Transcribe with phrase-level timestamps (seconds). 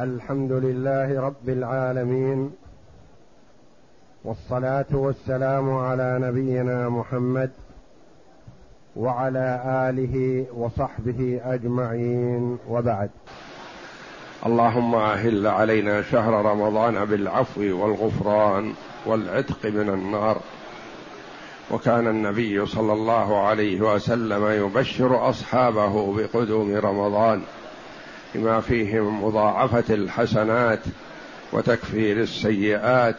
[0.00, 2.52] الحمد لله رب العالمين
[4.24, 7.50] والصلاة والسلام على نبينا محمد
[8.96, 13.10] وعلى آله وصحبه أجمعين وبعد.
[14.46, 18.72] اللهم أهل علينا شهر رمضان بالعفو والغفران
[19.06, 20.40] والعتق من النار.
[21.70, 27.42] وكان النبي صلى الله عليه وسلم يبشر أصحابه بقدوم رمضان.
[28.34, 30.80] بما فيه من مضاعفة الحسنات
[31.52, 33.16] وتكفير السيئات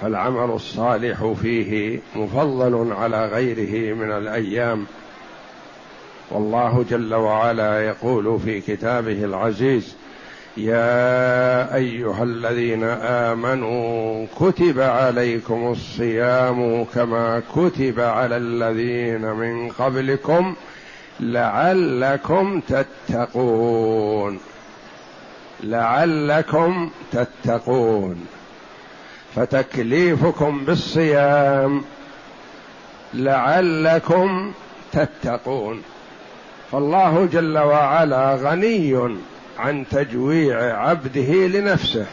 [0.00, 4.86] فالعمل الصالح فيه مفضل على غيره من الأيام.
[6.30, 9.94] والله جل وعلا يقول في كتابه العزيز
[10.56, 20.54] يا أيها الذين آمنوا كتب عليكم الصيام كما كتب على الذين من قبلكم.
[21.20, 24.40] لعلكم تتقون.
[25.62, 28.26] لعلكم تتقون.
[29.36, 31.82] فتكليفكم بالصيام.
[33.14, 34.52] لعلكم
[34.92, 35.82] تتقون.
[36.72, 39.16] فالله جل وعلا غني
[39.58, 42.06] عن تجويع عبده لنفسه.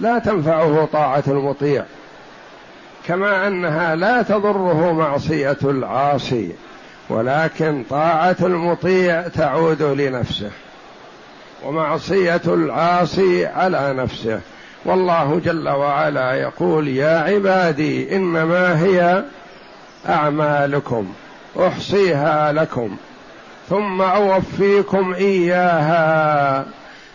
[0.00, 1.84] لا تنفعه طاعة المطيع.
[3.06, 6.52] كما أنها لا تضره معصية العاصي.
[7.08, 10.50] ولكن طاعة المطيع تعود لنفسه
[11.64, 14.40] ومعصية العاصي على نفسه.
[14.84, 19.24] والله جل وعلا يقول يا عبادي إنما هي
[20.08, 21.12] أعمالكم
[21.60, 22.96] أحصيها لكم
[23.70, 26.64] ثم أوفيكم إياها.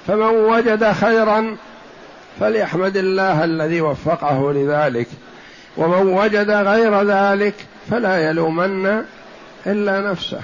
[0.07, 1.57] فمن وجد خيرا
[2.39, 5.07] فليحمد الله الذي وفقه لذلك
[5.77, 7.53] ومن وجد غير ذلك
[7.91, 9.03] فلا يلومن
[9.67, 10.41] إلا نفسه.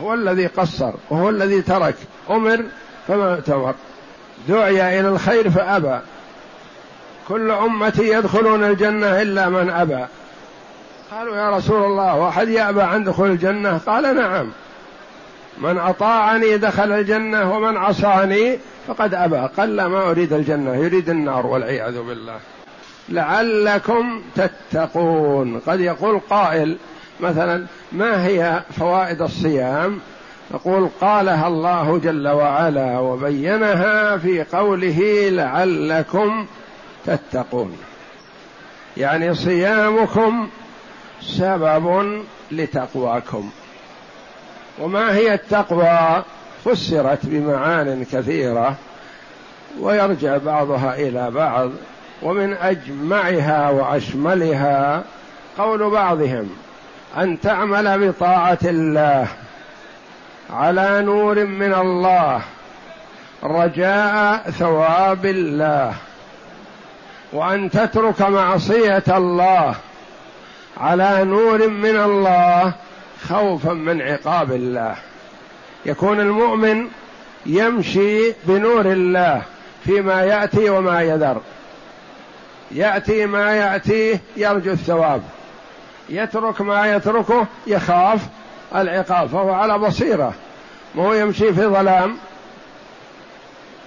[0.00, 1.94] هو الذي قصر وهو الذي ترك.
[2.30, 2.64] أمر
[3.08, 3.74] فما اتمر
[4.48, 5.98] دعي إلى الخير فأبى.
[7.28, 10.04] كل أمتي يدخلون الجنة إلا من أبى.
[11.10, 14.50] قالوا يا رسول الله واحد يأبى عن دخول الجنة؟ قال نعم.
[15.58, 19.48] من أطاعني دخل الجنة ومن عصاني فقد أبى.
[19.56, 22.38] قال ما أريد الجنة يريد النار والعياذ بالله.
[23.08, 25.58] لعلكم تتقون.
[25.66, 26.76] قد يقول قائل
[27.22, 30.00] مثلا ما هي فوائد الصيام؟
[30.54, 36.46] نقول قالها الله جل وعلا وبينها في قوله لعلكم
[37.06, 37.76] تتقون.
[38.96, 40.48] يعني صيامكم
[41.22, 43.50] سبب لتقواكم.
[44.78, 46.22] وما هي التقوى؟
[46.64, 48.76] فسرت بمعان كثيرة
[49.80, 51.70] ويرجع بعضها إلى بعض
[52.22, 55.04] ومن أجمعها وأشملها
[55.58, 56.50] قول بعضهم.
[57.16, 59.26] أن تعمل بطاعة الله
[60.50, 62.40] على نور من الله
[63.42, 65.94] رجاء ثواب الله
[67.32, 69.74] وأن تترك معصية الله
[70.76, 72.72] على نور من الله
[73.28, 74.94] خوفا من عقاب الله.
[75.86, 76.88] يكون المؤمن
[77.46, 79.42] يمشي بنور الله
[79.84, 81.40] فيما يأتي وما يذر.
[82.70, 85.22] يأتي ما ياتيه يرجو الثواب.
[86.10, 88.20] يترك ما يتركه يخاف
[88.74, 90.34] العقاب فهو على بصيرة.
[90.94, 92.16] ما هو يمشي في ظلام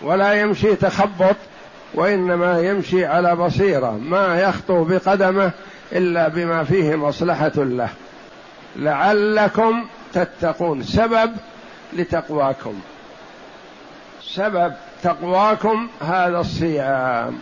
[0.02, 1.36] ولا يمشي تخبط
[1.94, 3.92] وإنما يمشي على بصيرة.
[3.92, 5.52] ما يخطو بقدمه
[5.92, 7.90] إلا بما فيه مصلحة له.
[8.76, 10.84] لعلكم تتقون.
[10.84, 11.32] سبب
[11.94, 12.80] لتقواكم.
[14.22, 14.74] سبب
[15.04, 17.38] تقواكم هذا الصيام.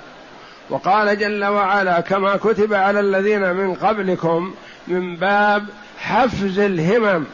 [0.69, 4.53] وقال جل وعلا كما كتب على الذين من قبلكم
[4.87, 5.65] من باب
[5.99, 7.25] حفز الهمم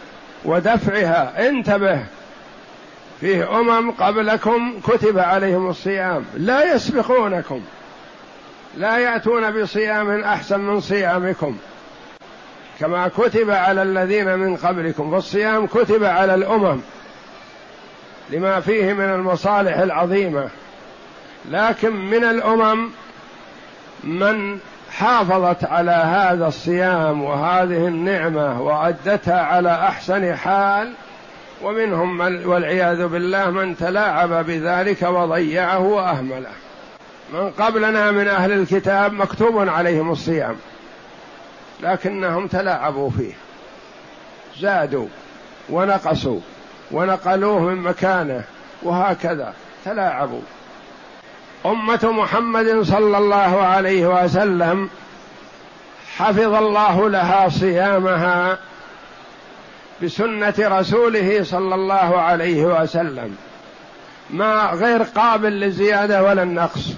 [0.45, 1.49] ودفعها.
[1.49, 2.03] انتبه
[3.19, 6.25] فيه أمم قبلكم كتب عليهم الصيام.
[6.37, 7.61] لا يسبقونكم
[8.77, 11.57] لا يأتون بصيام أحسن من صيامكم.
[12.79, 16.81] كما كتب على الذين من قبلكم فالصيام كتب على الأمم
[18.29, 20.49] لما فيه من المصالح العظيمة.
[21.51, 22.89] لكن من الأمم
[24.03, 24.59] من
[24.97, 30.93] حافظت على هذا الصيام وهذه النعمة وأدتها على أحسن حال
[31.63, 36.49] ومنهم من والعياذ بالله من تلاعب بذلك وضيعه وأهمله.
[37.33, 40.55] من قبلنا من أهل الكتاب مكتوب عليهم الصيام
[41.83, 43.33] لكنهم تلاعبوا فيه
[44.59, 45.07] زادوا
[45.69, 46.39] ونقصوا
[46.91, 48.43] ونقلوه من مكانه
[48.83, 49.53] وهكذا
[49.85, 50.41] تلاعبوا.
[51.65, 54.89] أمة محمد صلى الله عليه وسلم
[56.17, 58.57] حفظ الله لها صيامها
[60.03, 63.35] بسنة رسوله صلى الله عليه وسلم.
[64.29, 66.93] ما غير قابل للزيادة ولا النقص.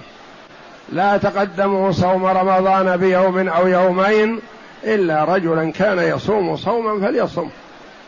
[0.90, 4.40] لا تقدموا صوم رمضان بيوم أو يومين
[4.84, 7.50] إلا رجلا كان يصوم صوما فليصم.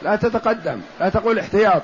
[0.03, 1.81] لا تتقدم لا تقول احتياط.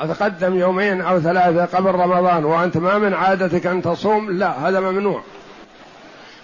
[0.00, 5.22] أتقدم يومين أو ثلاثة قبل رمضان وأنت ما من عادتك أن تصوم؟ لا هذا ممنوع.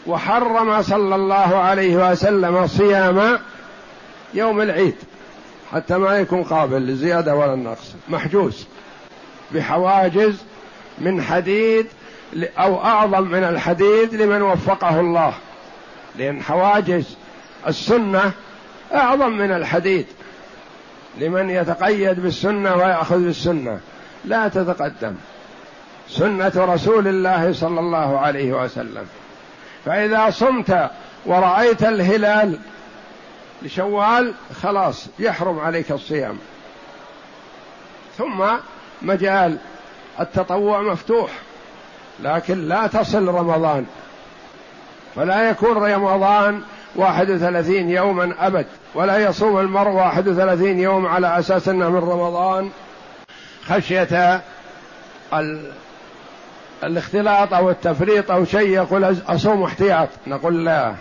[0.07, 3.39] وحرم صلى الله عليه وسلم صيام
[4.35, 4.95] يوم العيد
[5.73, 7.95] حتى ما يكون قابل للزيادة ولا النقص.
[8.09, 8.67] محجوز.
[9.55, 10.43] بحواجز
[10.99, 11.87] من حديد
[12.59, 15.35] أو أعظم من الحديد لمن وفقه الله.
[16.17, 17.17] لأن حواجز
[17.69, 18.33] السنة
[18.95, 20.07] أعظم من الحديد.
[21.19, 23.81] لمن يتقيد بالسنة ويأخذ بالسنة.
[24.25, 25.15] لا تتقدم.
[26.09, 29.07] سنة رسول الله صلى الله عليه وسلم.
[29.85, 30.91] فإذا صمت
[31.27, 32.59] ورأيت الهلال
[33.63, 36.39] لشوال خلاص يحرم عليك الصيام.
[38.19, 38.45] ثم
[39.03, 39.59] مجال
[40.21, 41.31] التطوع مفتوح
[42.23, 43.87] لكن لا تصل رمضان.
[45.17, 46.63] فلا يكون رمضان
[46.97, 52.71] واحد وثلاثين يوما أبد ولا يصوم المرء واحد وثلاثين يوم على أساس أنه من رمضان.
[53.67, 54.41] خشية
[55.35, 55.71] ال...
[56.85, 60.09] الاختلاط أو التفريط أو شيء يقول أصوم احتياط.
[60.27, 60.95] نقول لا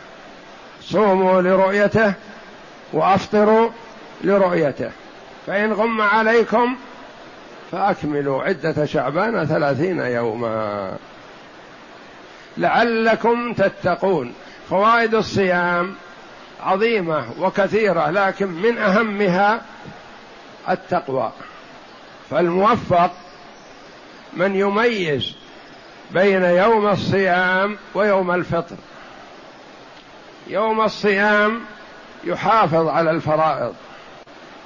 [0.81, 2.13] صوموا لرؤيته
[2.93, 3.69] وأفطروا
[4.23, 4.89] لرؤيته.
[5.47, 6.75] فإن غم عليكم
[7.71, 10.91] فأكملوا عدة شعبان ثلاثين يوما.
[12.57, 14.33] لعلكم تتقون.
[14.71, 15.95] فوائد الصيام
[16.63, 19.61] عظيمة وكثيرة لكن من أهمها
[20.69, 21.31] التقوى.
[22.29, 23.11] فالموفق
[24.33, 25.35] من يميز
[26.11, 28.75] بين يوم الصيام ويوم الفطر.
[30.47, 31.61] يوم الصيام
[32.23, 33.75] يحافظ على الفرائض.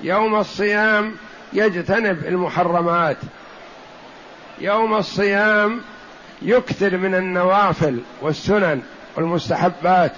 [0.01, 1.15] يوم الصيام
[1.53, 3.17] يجتنب المحرمات.
[4.59, 5.81] يوم الصيام
[6.41, 8.81] يكثر من النوافل والسنن.
[9.15, 10.11] والمستحبات.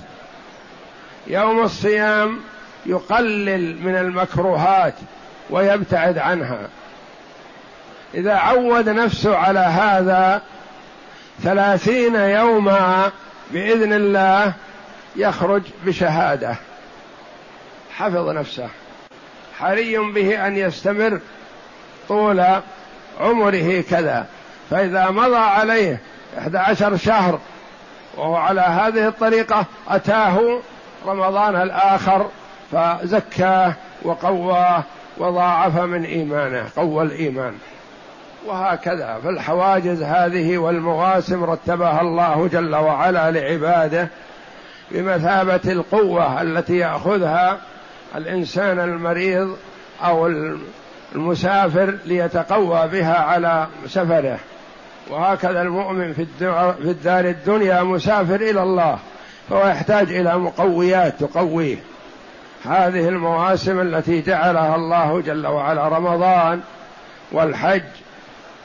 [1.28, 2.40] يوم الصيام
[2.86, 4.94] يقلل من المكروهات
[5.50, 6.68] ويبتعد عنها.
[8.14, 10.42] إذا عود نفسه على هذا
[11.44, 13.12] ثلاثين يوما
[13.52, 14.54] بإذن الله
[15.16, 16.56] يخرج بشهادة.
[17.96, 18.70] حفظ نفسه.
[19.60, 21.20] حري به أن يستمر
[22.08, 22.46] طول
[23.20, 24.26] عمره كذا.
[24.70, 26.02] فإذا مضى عليه
[26.40, 27.40] إحدى عشر شهر
[28.18, 30.60] وهو على هذه الطريقة أتاه
[31.08, 32.28] رمضان الآخر
[32.72, 33.74] فزكاه
[34.04, 34.84] وقواه
[35.18, 37.54] وضاعف من إيمانه قوى الإيمان.
[38.48, 44.08] وهكذا فالحواجز هذه والمواسم رتبها الله جل وعلا لعباده
[44.92, 47.58] بمثابة القوة التي يأخذها
[48.16, 49.58] الإنسان المريض
[50.04, 50.28] أو
[51.16, 54.40] المسافر ليتقوى بها على سفره.
[55.10, 56.26] وهكذا المؤمن في,
[56.82, 59.00] في الدار الدنيا مسافر إلى الله
[59.50, 61.78] فهو يحتاج إلى مقويات تقويه.
[62.66, 66.62] هذه المواسم التي جعلها الله جل وعلا رمضان
[67.32, 67.82] والحج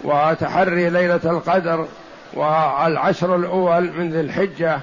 [0.04, 1.86] وتحري ليلة القدر
[2.34, 4.80] والعشر الأول من ذي الحجة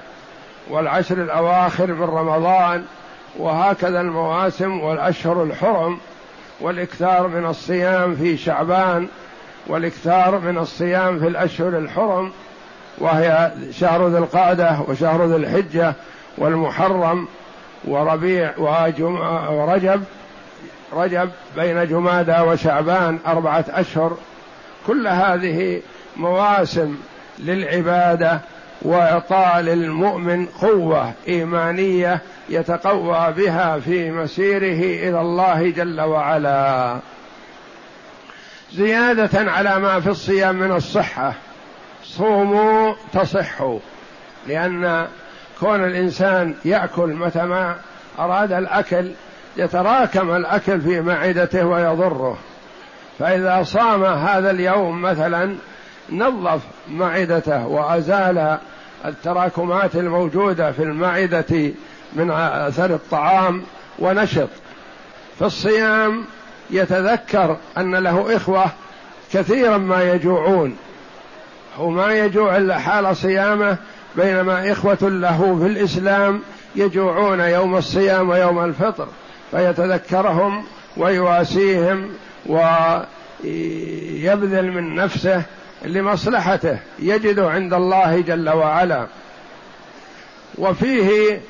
[0.70, 2.84] والعشر الأواخر من رمضان
[3.38, 5.98] وهكذا المواسم والأشهر الحرم
[6.60, 9.08] والإكثار من الصيام في شعبان
[9.70, 12.32] والإكثار من الصيام في الأشهر الحرم
[12.98, 15.94] وهي شهر ذي القعدة وشهر ذي الحجة
[16.38, 17.28] والمحرم
[17.84, 18.52] وربيع
[19.50, 20.04] ورجب
[20.92, 24.16] رجب بين جمادى وشعبان أربعة أشهر.
[24.86, 25.82] كل هذه
[26.16, 26.96] مواسم
[27.38, 28.40] للعبادة
[28.82, 36.96] وإعطاء للمؤمن قوة إيمانية يتقوى بها في مسيره إلى الله جل وعلا.
[38.74, 41.34] زيادة على ما في الصيام من الصحة.
[42.04, 43.78] صوموا تصحوا
[44.46, 45.06] لأن
[45.60, 47.76] كون الإنسان يأكل متى ما
[48.18, 49.10] أراد الأكل
[49.56, 52.38] يتراكم الأكل في معدته ويضره.
[53.18, 55.56] فإذا صام هذا اليوم مثلا
[56.12, 58.58] نظف معدته وأزال
[59.04, 61.72] التراكمات الموجودة في المعدة
[62.12, 63.62] من أثر الطعام
[63.98, 64.48] ونشط.
[65.38, 66.24] في الصيام
[66.70, 68.64] يتذكر أن له إخوة
[69.32, 70.76] كثيرا ما يجوعون.
[71.76, 73.76] هو ما يجوع إلا حال صيامه
[74.16, 76.40] بينما إخوة له في الإسلام
[76.76, 79.08] يجوعون يوم الصيام ويوم الفطر
[79.50, 80.64] فيتذكرهم
[80.96, 82.08] ويواسيهم
[82.46, 83.02] ويبذل
[84.72, 85.42] من نفسه
[85.84, 89.06] لمصلحته يجد عند الله جل وعلا.
[90.58, 91.40] وفيه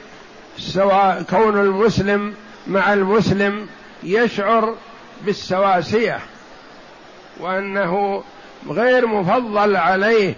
[0.59, 2.35] سواء كون المسلم
[2.67, 3.67] مع المسلم
[4.03, 4.75] يشعر
[5.27, 6.19] بالسواسية
[7.41, 8.23] وأنه
[8.71, 10.35] غير مفضل عليه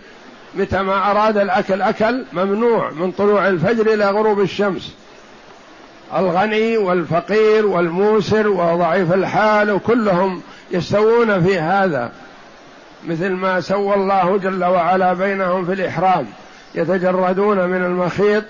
[0.54, 4.94] متى ما أراد الأكل أكل ممنوع من طلوع الفجر إلى غروب الشمس.
[6.16, 12.12] الغني والفقير والموسر وضعيف الحال وكلهم يستوون في هذا
[13.06, 16.26] مثل ما سوى الله جل وعلا بينهم في الإحرام.
[16.74, 18.44] يتجردون من المخيط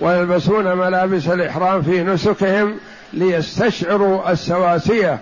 [0.00, 2.76] ويلبسون ملابس الإحرام في نسكهم
[3.12, 5.18] ليستشعروا السواسية.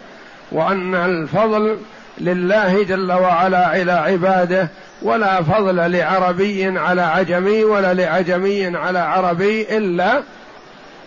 [0.52, 1.78] وأن الفضل
[2.18, 4.68] لله جل وعلا على عباده
[5.02, 10.22] ولا فضل لعربي على عجمي ولا لعجمي على عربي إلا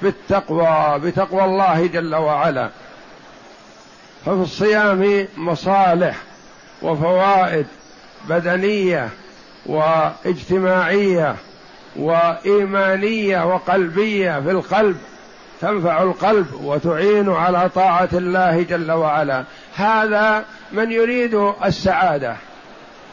[0.01, 2.69] بالتقوى بتقوى الله جل وعلا.
[4.25, 6.15] ففي الصيام مصالح
[6.81, 7.65] وفوائد
[8.29, 9.09] بدنية
[9.65, 11.35] واجتماعية
[11.95, 14.97] وإيمانية وقلبية في القلب.
[15.65, 19.43] تنفع القلب وتعين على طاعة الله جل وعلا.
[19.75, 22.35] هذا من يريد السعادة.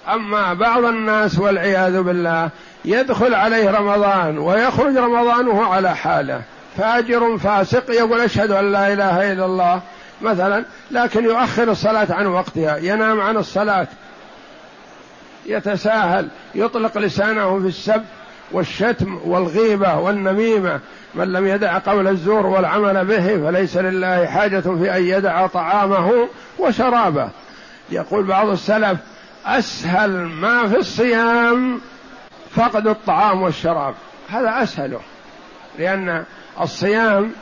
[0.08, 2.50] أما بعض الناس والعياذ بالله
[2.84, 6.42] يدخل عليه رمضان ويخرج رمضان وهو على حاله.
[6.76, 9.80] فاجر فاسق يقول أشهد أن لا إله إلا الله
[10.22, 13.86] مثلا لكن يؤخر الصلاة عن وقتها ينام عن الصلاة
[15.46, 18.02] يتساهل يطلق لسانه في السب
[18.52, 20.80] والشتم والغيبة والنميمة.
[21.14, 26.28] من لم يدع قول الزور والعمل به فليس لله حاجة في أن يدع طعامه
[26.58, 27.28] وشرابه.
[27.90, 28.98] يقول بعض السلف
[29.46, 31.80] أسهل ما في الصيام
[32.50, 33.94] فقد الطعام والشراب.
[34.28, 35.00] هذا اسهله
[35.78, 36.24] لأن
[36.60, 37.32] الصيام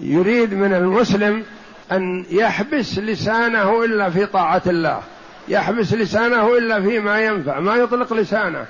[0.00, 1.44] يريد من المسلم
[1.92, 5.00] أن يحبس لسانه إلا في طاعة الله
[5.48, 8.66] يحبس لسانه إلا فيما ينفع ما يطلق لسانه.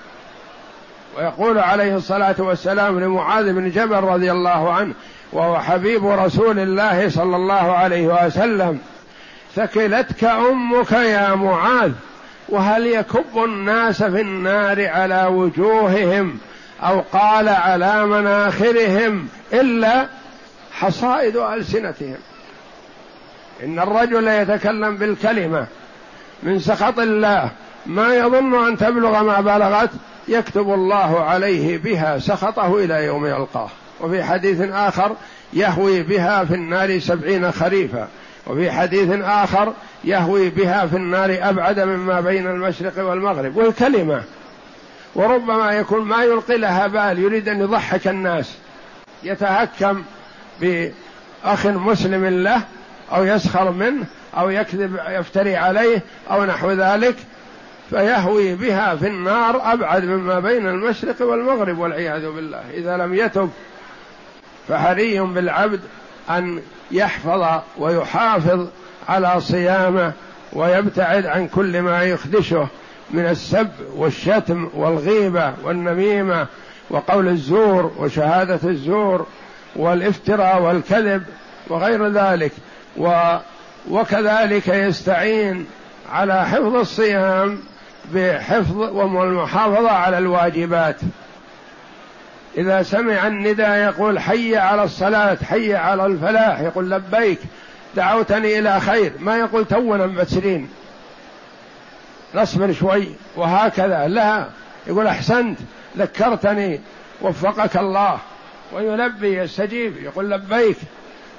[1.19, 4.95] ويقول عليه الصلاة والسلام لمعاذ بن جبل رضي الله عنه
[5.33, 8.79] وهو حبيب رسول الله صلى الله عليه وسلم
[9.57, 11.93] ثكلتك أمك يا معاذ
[12.49, 16.39] وهل يكب الناس في النار على وجوههم
[16.83, 20.07] أو قال على مناخرهم إلا
[20.73, 22.17] حصائد ألسنتهم؟
[23.65, 25.67] إن الرجل يتكلم بالكلمة
[26.43, 27.51] من سخط الله
[27.87, 29.91] ما يظن أن تبلغ ما بلغت
[30.29, 33.69] يكتب الله عليه بها سخطه إلى يوم يلقاه.
[34.01, 35.13] وفي حديث آخر
[35.53, 38.09] يهوي بها في النار سبعين خريفا.
[38.47, 39.73] وفي حديث آخر
[40.05, 43.57] يهوي بها في النار أبعد مما بين المشرق والمغرب.
[43.57, 44.23] والكلمة
[45.15, 48.55] وربما يكون ما يلقي لها بال يريد أن يضحك الناس.
[49.23, 50.03] يتهكم
[50.61, 52.63] بأخ مسلم له
[53.13, 54.05] أو يسخر منه
[54.37, 57.17] أو يكذب يفتري عليه أو نحو ذلك.
[57.91, 62.63] فيهوي بها في النار أبعد مما بين المشرق والمغرب والعياذ بالله.
[62.75, 63.51] إذا لم يتب
[64.69, 65.81] فحري بالعبد
[66.31, 68.67] أن يحفظ ويحافظ
[69.09, 70.13] على صيامه
[70.53, 72.69] ويبتعد عن كل ما يخدشه
[73.11, 76.47] من السب والشتم والغيبة والنميمة
[76.91, 79.27] وقول الزور وشهادة الزور
[79.77, 81.23] والإفتراء والكذب
[81.69, 82.53] وغير ذلك.
[82.97, 83.37] و
[83.91, 85.67] وكذلك يستعين
[86.13, 87.61] على حفظ الصيام
[88.15, 90.97] بحفظ والمحافظه على الواجبات.
[92.59, 97.39] إذا سمع النداء يقول حي على الصلاة حي على الفلاح يقول لبيك
[97.97, 99.13] دعوتني إلى خير.
[99.19, 100.69] ما يقول تونا مبتسرين.
[102.35, 104.09] نصبر شوي وهكذا.
[104.09, 104.47] لا
[104.87, 105.59] يقول أحسنت
[105.99, 106.81] ذكرتني
[107.21, 108.19] وفقك الله.
[108.73, 109.97] ويلبي يستجيب.
[109.97, 110.77] يقول لبيك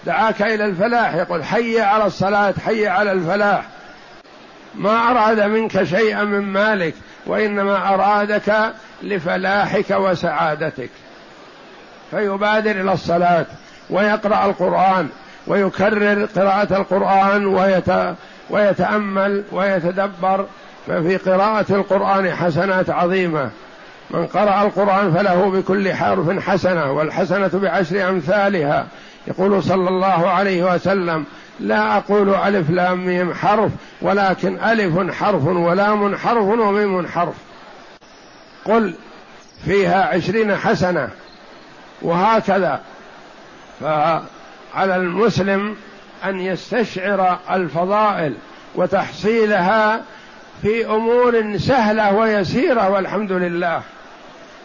[0.06, 1.16] دعاك إلى الفلاح.
[1.16, 3.64] يقول حي على الصلاة حي على الفلاح.
[4.76, 6.94] ما أراد منك شيئا من مالك
[7.26, 8.74] وإنما أرادك
[9.04, 10.90] لفلاحك وسعادتك.
[12.12, 13.46] فيبادر إلى الصلاة
[13.90, 15.10] ويقرأ القرآن
[15.48, 18.16] ويكرر قراءة القرآن ويت
[18.50, 20.46] ويتأمل ويتدبر.
[20.88, 23.50] ففي قراءة القرآن حسنات عظيمة.
[24.12, 28.88] من قرأ القرآن فله بكل حرف حسنة والحسنة بعشر أمثالها.
[29.28, 31.26] يقول صلى الله عليه وسلم
[31.60, 37.36] لا أقول ألف لام ميم حرف ولكن ألف حرف ولام حرف وميم حرف.
[38.66, 38.94] قل
[39.66, 41.10] فيها عشرين حسنة
[42.02, 42.82] وهكذا.
[43.82, 45.76] فعلى المسلم
[46.26, 48.34] أن يستشعر الفضائل
[48.76, 50.02] وتحصيلها
[50.62, 53.82] في أمور سهلة ويسيرة والحمد لله.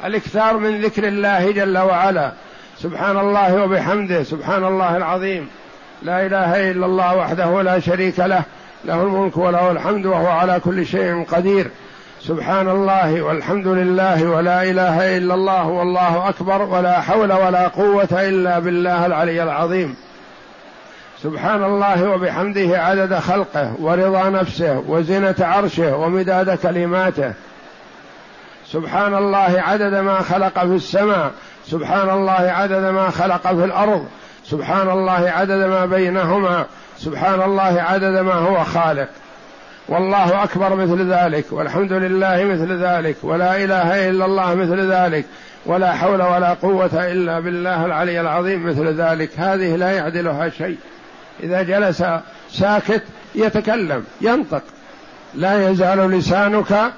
[0.05, 2.33] الإكثار من ذكر الله جل وعلا.
[2.79, 5.49] سبحان الله وبحمده سبحان الله العظيم.
[6.05, 8.43] لا إله إلا الله وحده لا شريك له
[8.85, 11.71] له الملك وله الحمد وهو على كل شيء قدير.
[12.21, 18.59] سبحان الله والحمد لله ولا إله إلا الله والله أكبر ولا حول ولا قوة إلا
[18.59, 19.97] بالله العلي العظيم.
[21.23, 27.33] سبحان الله وبحمده عدد خلقه ورضا نفسه وزنة عرشه ومداد كلماته.
[28.67, 31.31] سبحان الله عدد ما خلق في السماء.
[31.67, 34.07] سبحان الله عدد ما خلق في الأرض.
[34.45, 36.67] سبحان الله عدد ما بينهما.
[36.99, 39.09] سبحان الله عدد ما هو خالق.
[39.89, 45.25] والله أكبر مثل ذلك والحمد لله مثل ذلك ولا إله إلا الله مثل ذلك
[45.67, 49.31] ولا حول ولا قوة إلا بالله العلي العظيم مثل ذلك.
[49.37, 50.77] هذه لا يعدلها شيء.
[51.43, 52.05] إذا جلس
[52.51, 53.03] ساكت
[53.35, 54.63] يتكلم ينطق.
[55.35, 56.93] لا يزال لسانك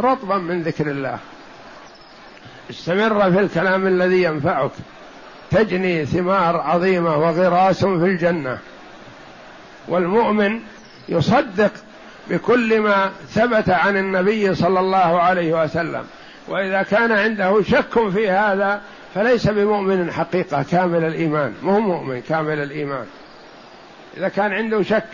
[0.00, 1.18] رطبا من ذكر الله.
[2.70, 4.70] استمر في الكلام الذي ينفعك.
[5.54, 8.58] تجني ثمار عظيمة وغراس في الجنة.
[9.88, 10.60] والمؤمن
[11.08, 11.72] يصدق
[12.30, 16.04] بكل ما ثبت عن النبي صلى الله عليه وسلم.
[16.48, 18.80] وإذا كان عنده شك في هذا
[19.14, 21.54] فليس بمؤمن حقيقة كامل الإيمان.
[21.62, 23.06] مو مؤمن كامل الإيمان.
[24.16, 25.08] إذا كان عنده شك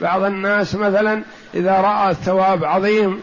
[0.00, 1.22] بعض الناس مثلا
[1.54, 3.20] إذا رأى الثواب عظيم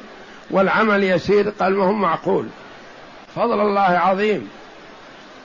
[0.51, 2.47] والعمل يسير قال ما هو معقول.
[3.35, 4.49] فضل الله عظيم.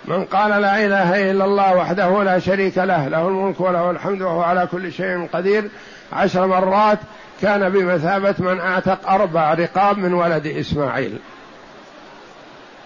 [0.04, 4.42] من قال لا إله إلا الله وحده لا شريك له له الملك وله الحمد وهو
[4.42, 5.70] على كل شيء قدير.
[6.12, 6.98] عشر مرات
[7.42, 11.18] كان بمثابة من أعتق أربع رقاب من ولد إسماعيل.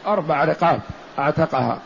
[0.07, 0.81] أربع رقاب
[1.19, 1.79] أعتقها.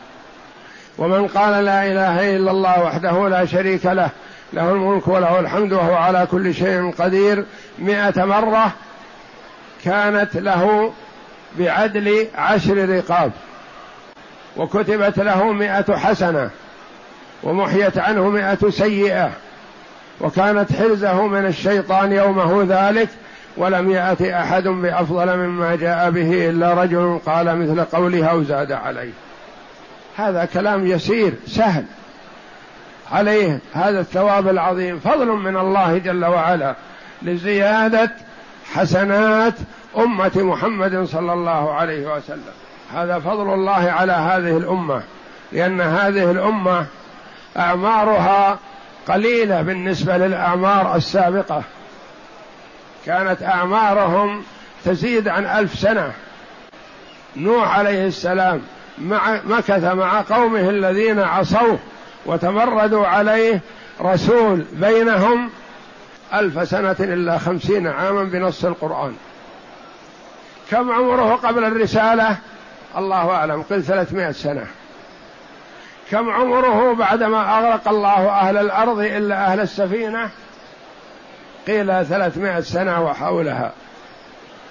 [0.97, 4.09] ومن قال لا إله إلا الله وحده لا شريك له
[4.53, 7.45] له الملك وله الحمد وهو على كل شيء قدير.
[7.79, 8.71] مئة مرة
[9.85, 10.93] كانت له
[11.59, 13.31] بعدل عشر رقاب.
[14.57, 16.49] وكتبت له مئة حسنة
[17.43, 19.31] ومحيت عنه مئة سيئة
[20.21, 23.09] وكانت حرزه من الشيطان يومه ذلك
[23.57, 29.11] ولم يأت أحد بأفضل مما جاء به إلا رجل قال مثل قولها وزاد عليه.
[30.17, 31.85] هذا كلام يسير سهل.
[33.11, 34.99] عليه هذا الثواب العظيم.
[34.99, 36.75] فضل من الله جل وعلا
[37.21, 38.11] لزيادة
[38.73, 39.53] حسنات
[39.97, 42.66] أمة محمد صلى الله عليه وسلم.
[42.93, 45.03] هذا فضل الله على هذه الأمة
[45.51, 46.85] لأن هذه الأمة
[47.57, 48.59] أعمارها
[49.07, 51.63] قليلة بالنسبة للأعمار السابقة.
[53.05, 54.43] كانت أعمارهم
[54.85, 56.11] تزيد عن ألف سنة.
[57.35, 58.61] نوح عليه السلام
[58.97, 61.79] مع مكث مع قومه الذين عصوه
[62.25, 63.61] وتمردوا عليه
[64.01, 65.49] رسول بينهم
[66.33, 69.15] ألف سنة إلا خمسين عاما بنص القرآن.
[70.71, 72.37] كم عمره قبل الرسالة؟
[72.97, 74.65] الله أعلم قل ثلاثمائة سنة.
[76.11, 80.29] كم عمره بعدما أغرق الله أهل الأرض إلا أهل السفينة؟
[81.67, 83.71] قيل ثلاثمائة سنة وحولها.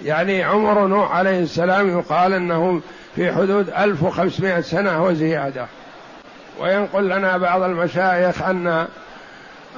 [0.05, 2.81] يعني عمر نوح عليه السلام يقال أنه
[3.17, 5.67] في حدود ألف وخمسمائة سنة وزيادة
[6.61, 8.87] وينقل لنا بعض المشايخ أن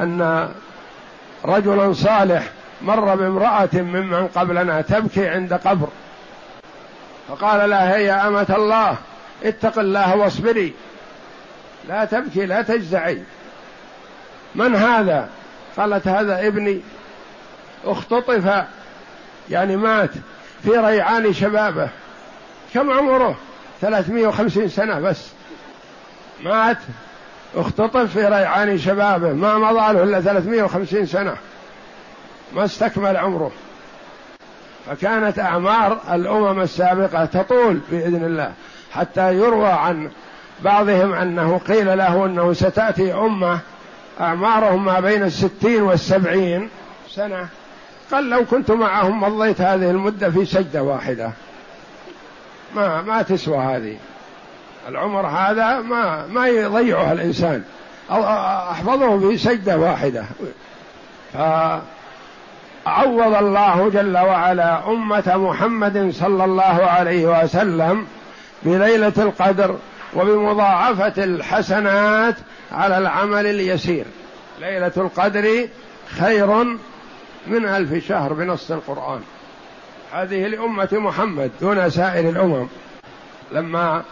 [0.01, 0.49] أن
[1.45, 2.43] رجلا صالح
[2.83, 5.89] مر بامرأة ممن قبلنا تبكي عند قبر.
[7.29, 8.97] فقال لها يا أمة الله
[9.45, 10.75] اتق الله واصبري.
[11.89, 13.23] لا تبكي لا تجزعي.
[14.55, 15.29] من هذا؟
[15.77, 16.81] قالت هذا ابني.
[17.85, 18.65] اختطف
[19.51, 20.11] يعني مات
[20.63, 21.89] في ريعان شبابه.
[22.75, 23.37] كم عمره؟
[23.81, 25.29] ثلاثمائة وخمسين سنة بس.
[26.43, 26.79] مات
[27.57, 29.33] اختطف في ريعان شبابه.
[29.33, 31.37] ما مضى له إلا ثلاثمائة وخمسين سنة.
[32.53, 33.53] ما استكمل عمره.
[34.89, 38.53] فكانت أعمار الأمم السابقة تطول بإذن الله
[38.93, 40.11] حتى يروى عن
[40.65, 43.59] بعضهم أنه قيل له أنه ستأتي أمة
[44.21, 46.69] أعمارهم ما بين الستين والسبعين
[47.11, 47.49] سنة.
[48.13, 51.31] قال لو كنت معهم مضيت هذه المدة في سجدة واحدة.
[52.75, 53.97] ما ما تسوى هذه.
[54.89, 57.65] العمر هذا ما ما يضيعها الإنسان.
[58.11, 60.25] أحفظه في سجدة واحدة.
[61.33, 61.37] ف
[62.89, 68.07] عوض الله جل وعلا أمة محمد صلى الله عليه وسلم
[68.63, 69.77] بليلة القدر
[70.15, 72.35] وبمضاعفة الحسنات
[72.73, 74.05] على العمل اليسير.
[74.61, 75.69] ليلة القدر
[76.19, 76.65] خير
[77.47, 79.21] من ألف شهر بنص القرآن.
[80.13, 82.67] هذه لأمة محمد دون سائر الأمم.
[83.53, 84.03] لما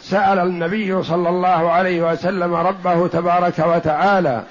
[0.00, 4.42] سأل النبي صلى الله عليه وسلم ربه تبارك وتعالى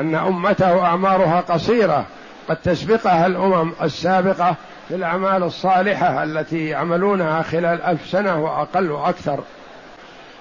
[0.00, 2.06] أن أمته أعمارها قصيرة
[2.48, 4.56] قد تسبقها الأمم السابقة
[4.88, 9.44] في الأعمال الصالحة التي يعملونها خلال ألف سنة وأقل وأكثر.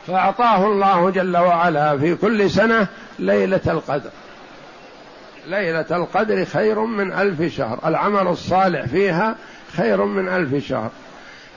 [0.08, 2.88] فأعطاه الله جل وعلا في كل سنة
[3.20, 4.10] ليلة القدر.
[5.48, 7.80] ليلة القدر خير من ألف شهر.
[7.86, 9.36] العمل الصالح فيها
[9.78, 10.90] خير من ألف شهر.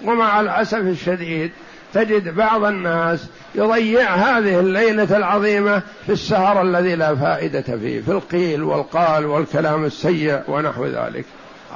[0.05, 1.53] ومع الأسف الشديد
[1.94, 8.62] تجد بعض الناس يضيع هذه الليلة العظيمة في السهر الذي لا فائدة فيه في القيل
[8.62, 11.24] والقال والكلام السيء ونحو ذلك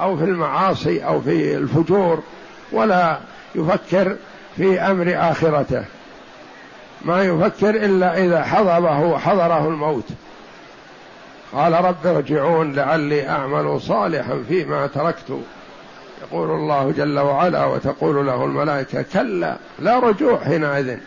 [0.01, 2.23] أو في المعاصي أو في الفجور
[2.71, 3.19] ولا
[3.55, 4.15] يفكر
[4.55, 5.85] في أمر آخرته.
[7.05, 10.07] ما يفكر إلا إذا حضره حضره الموت.
[11.53, 15.39] قال رب ارجعون لعلي أعمل صالحا فيما تركت.
[16.23, 20.97] يقول الله جل وعلا وتقول له الملائكة كلا لا رجوع حينئذ.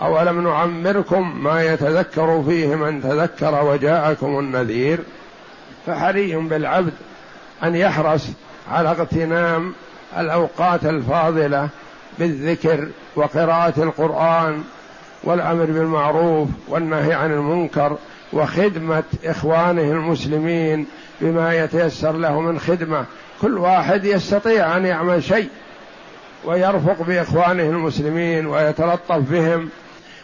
[0.00, 4.98] أولم نعمركم ما يتذكر فيه من تذكر وجاءكم النذير؟
[5.86, 6.92] فحري بالعبد
[7.62, 8.26] أن يحرص
[8.70, 9.72] على اغتنام
[10.18, 11.68] الأوقات الفاضلة
[12.18, 14.62] بالذكر وقراءة القرآن
[15.24, 17.96] والأمر بالمعروف والنهي عن المنكر
[18.32, 20.86] وخدمة إخوانه المسلمين
[21.20, 23.04] بما يتيسر له من خدمة
[23.42, 25.48] كل واحد يستطيع أن يعمل شيء
[26.44, 29.68] ويرفق بإخوانه المسلمين ويتلطف بهم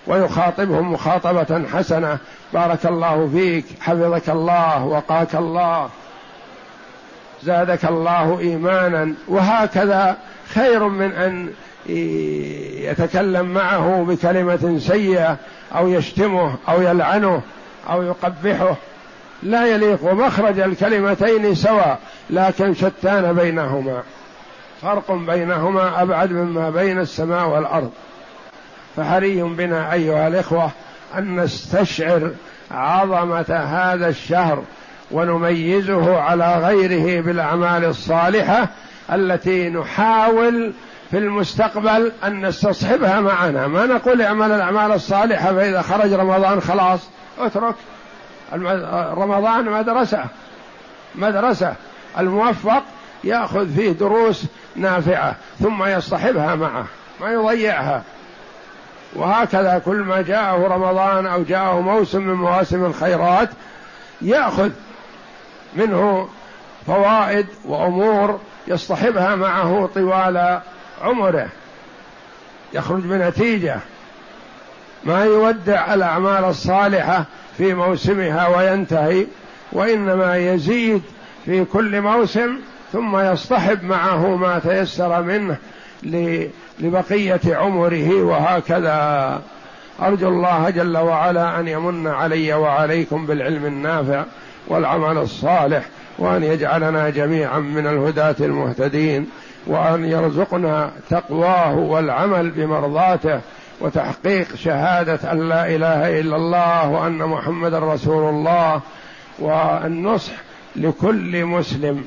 [0.07, 2.19] ويخاطبهم مخاطبة حسنة.
[2.53, 5.89] بارك الله فيك حفظك الله وقاك الله
[7.43, 9.15] زادك الله إيمانا.
[9.29, 10.17] وهكذا
[10.55, 11.51] خير من أن
[12.91, 15.37] يتكلم معه بكلمة سيئة
[15.77, 17.43] أو يشتمه أو يلعنه
[17.91, 18.77] أو يقبحه.
[19.43, 21.99] لا يليق ومخرج الكلمتين سواء
[22.31, 24.03] لكن شتان بينهما.
[24.83, 27.91] فرق بينهما أبعد مما بين السماء والأرض.
[28.97, 30.71] فحري بنا أيها الإخوة
[31.19, 32.31] أن نستشعر
[32.71, 34.63] عظمة هذا الشهر
[35.11, 38.69] ونميزه على غيره بالأعمال الصالحة
[39.13, 40.73] التي نحاول
[41.11, 43.67] في المستقبل أن نستصحبها معنا.
[43.67, 47.01] ما نقول اعمل الأعمال الصالحة فإذا خرج رمضان خلاص
[47.39, 47.75] اترك.
[48.53, 50.25] رمضان مدرسة.
[51.15, 51.75] مدرسة.
[52.19, 52.83] الموفق
[53.25, 54.45] يأخذ فيه دروس
[54.77, 56.87] نافعة ثم يصطحبها معه
[57.21, 58.03] ما يضيعها.
[59.15, 63.49] وهكذا كل ما جاءه رمضان أو جاءه موسم من مواسم الخيرات
[64.23, 64.71] يأخذ
[65.77, 66.29] منه
[66.87, 70.61] فوائد وأمور يصطحبها معه طوال
[71.03, 71.49] عمره.
[72.73, 73.77] يخرج بنتيجة.
[75.05, 77.25] ما يودع الاعمال الصالحة
[77.59, 79.27] في موسمها وينتهي
[79.73, 81.03] وإنما يزيد
[81.45, 82.57] في كل موسم
[82.93, 85.57] ثم يصطحب معه ما تيسر منه
[86.81, 89.41] لبقية عمره وهكذا.
[90.03, 94.25] أرجو الله جل وعلا أن يمن علي وعليكم بالعلم النافع
[94.69, 95.83] والعمل الصالح
[96.19, 99.27] وأن يجعلنا جميعا من الهداة المهتدين
[99.67, 103.41] وأن يرزقنا تقواه والعمل بمرضاته
[103.81, 108.81] وتحقيق شهادة أن لا إله إلا الله وأن محمدا رسول الله
[109.39, 110.33] والنصح
[110.77, 112.05] لكل مسلم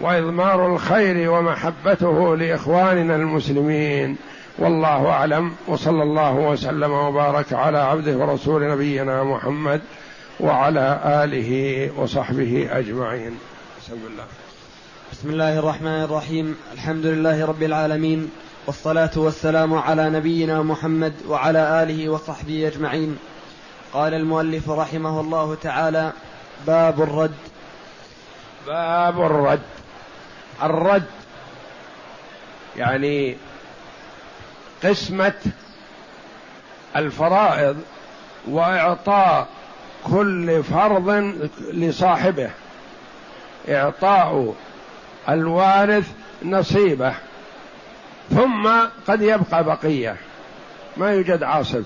[0.00, 4.16] وإضمار الخير ومحبته لإخواننا المسلمين.
[4.58, 5.52] والله أعلم.
[5.66, 9.80] وصلى الله وسلم وبارك على عبده ورسول نبينا محمد
[10.40, 13.38] وعلى آله وصحبه أجمعين.
[13.82, 14.24] بسم الله
[15.12, 16.56] بسم الله الرحمن الرحيم.
[16.72, 18.30] الحمد لله رب العالمين.
[18.70, 23.18] والصلاة والسلام على نبينا محمد وعلى آله وصحبه أجمعين.
[23.92, 26.12] قال المؤلف رحمه الله تعالى
[26.66, 27.34] باب الرد.
[28.66, 29.62] باب الرد.
[30.62, 31.06] الرد
[32.76, 33.36] يعني
[34.84, 35.40] قسمة
[36.96, 37.76] الفرائض
[38.48, 39.48] وإعطاء
[40.04, 41.10] كل فرض
[41.72, 42.50] لصاحبه.
[43.68, 44.54] إعطاء
[45.28, 46.10] الوارث
[46.42, 47.14] نصيبه.
[48.30, 48.70] ثم
[49.06, 50.16] قد يبقى بقية.
[50.96, 51.84] ما يوجد عاصف.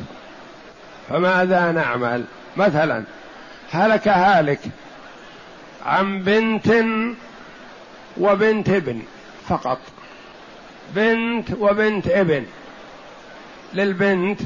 [1.09, 2.25] فماذا نعمل؟
[2.57, 3.05] مثلا
[3.71, 4.61] هلك هالك
[5.87, 6.75] عن بنت
[8.17, 9.03] وبنت ابن
[9.49, 9.79] فقط.
[10.95, 12.45] بنت وبنت ابن.
[13.75, 14.41] للبنت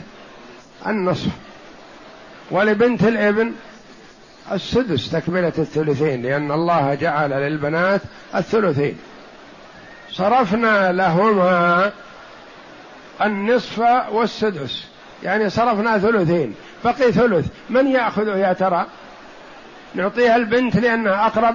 [0.87, 1.31] النصف.
[2.51, 3.53] ولبنت الابن
[4.53, 8.01] السدس تكملة الثلثين لأن الله جعل للبنات
[8.35, 8.99] الثلثين.
[10.19, 11.93] صرفنا لهما
[13.23, 13.79] النصف
[14.13, 14.85] والسدس.
[15.23, 16.55] يعني صرفنا ثلثين.
[16.85, 17.47] بقي ثلث.
[17.71, 18.87] من يأخذه يا ترى؟
[19.95, 21.55] نعطيها البنت لأنها أقرب.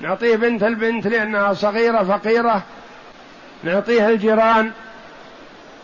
[0.00, 2.62] نعطيه بنت البنت لأنها صغيرة فقيرة.
[3.64, 4.70] نعطيها الجيران.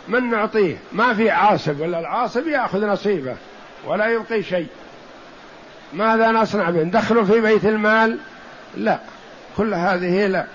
[0.09, 1.81] من نعطيه؟ ما في عاصب.
[1.81, 3.37] ولا العاصب يأخذ نصيبه.
[3.87, 4.69] ولا يبقي شيء.
[5.93, 8.19] ماذا نصنع به؟ ندخله في بيت المال؟
[8.77, 8.99] لا.
[9.57, 10.47] كل هذه لا.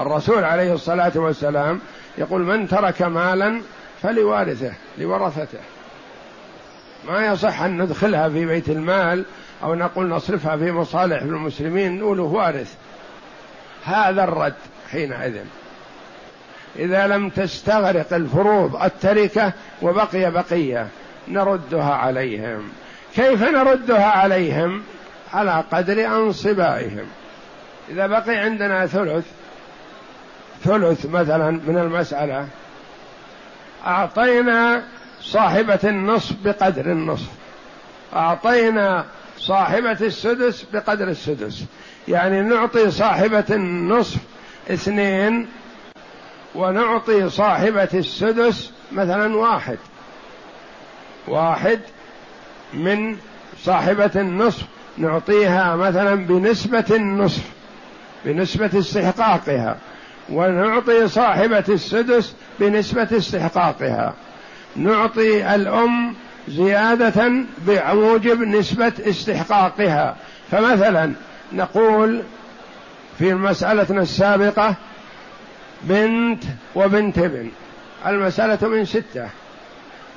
[0.00, 1.80] الرسول عليه الصلاة والسلام
[2.18, 3.60] يقول من ترك مالا
[4.02, 5.58] فلوارثه لورثته.
[7.08, 9.24] ما يصح أن ندخلها في بيت المال
[9.62, 12.74] أو نقول نصرفها في مصالح المسلمين نقول وارث.
[13.84, 14.54] هذا الرد
[14.90, 15.36] حينئذ.
[16.76, 20.88] إذا لم تستغرق الفروض التركة وبقي بقية
[21.28, 22.68] نردها عليهم.
[23.14, 24.82] كيف نردها عليهم؟
[25.34, 27.06] على قدر أنصبائهم.
[27.88, 29.24] إذا بقي عندنا ثلث
[30.66, 32.48] ثلث مثلا من المسألة
[33.86, 34.82] أعطينا
[35.20, 37.28] صاحبة النصف بقدر النصف.
[38.16, 39.04] أعطينا
[39.38, 41.64] صاحبة السدس بقدر السدس.
[42.08, 44.18] يعني نعطي صاحبة النصف
[44.70, 45.48] اثنين
[46.54, 49.78] ونعطي صاحبة السدس مثلا واحد.
[51.28, 51.80] واحد
[52.74, 53.16] من
[53.62, 54.62] صاحبة النصف
[54.98, 57.42] نعطيها مثلا بنسبة النصف
[58.24, 59.78] بنسبة استحقاقها.
[60.30, 64.14] ونعطي صاحبة السدس بنسبة استحقاقها.
[64.76, 66.14] نعطي الأم
[66.48, 70.16] زيادة بموجب نسبة استحقاقها.
[70.50, 71.12] فمثلا
[71.52, 72.22] نقول
[73.18, 74.74] في مسألتنا السابقة
[75.82, 77.50] بنت وبنت ابن.
[78.06, 79.28] المسألة من ستة.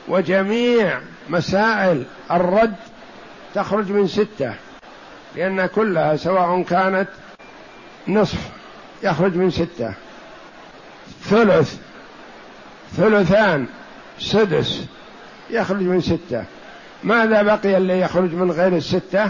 [0.07, 2.75] وجميع مسائل الرد
[3.55, 4.53] تخرج من ستة
[5.35, 7.07] لأن كلها سواء كانت
[8.07, 8.58] نصف
[9.03, 9.93] يخرج من ستة.
[11.23, 11.77] ثلث.
[12.97, 13.67] ثلثان.
[14.19, 14.85] سدس.
[15.49, 16.43] يخرج من ستة.
[17.03, 19.29] ماذا بقي اللي يخرج من غير الستة؟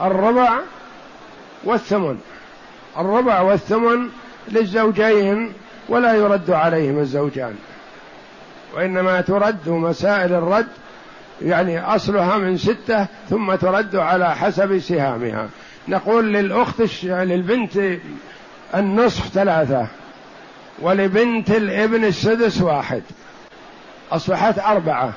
[0.00, 0.58] الربع
[1.64, 2.18] والثمن.
[2.98, 4.08] الربع والثمن
[4.48, 5.52] للزوجين
[5.88, 7.54] ولا يرد عليهم الزوجان.
[8.74, 10.68] وإنما ترد مسائل الرد
[11.42, 15.48] يعني أصلها من ستة ثم ترد على حسب سهامها.
[15.88, 17.78] نقول للأخت للبنت
[18.74, 19.86] النصف ثلاثة
[20.78, 23.02] ولبنت الابن السدس واحد.
[24.12, 25.12] أصبحت أربعة.